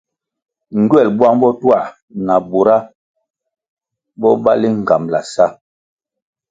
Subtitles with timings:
[0.81, 1.87] Ngywel buang botuah
[2.25, 2.77] na bura
[4.19, 5.45] bo bali nğambala sa.